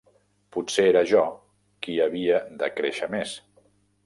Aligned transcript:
Potser 0.55 0.85
era 0.93 1.03
jo 1.11 1.21
qui 1.87 1.99
havia 2.07 2.41
de 2.63 2.71
créixer 2.81 3.13
més. 3.19 3.37